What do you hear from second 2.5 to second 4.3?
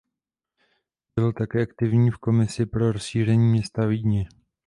pro rozšíření města Vídně.